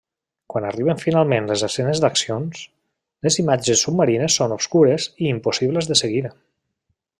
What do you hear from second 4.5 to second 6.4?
obscures i impossibles de seguir.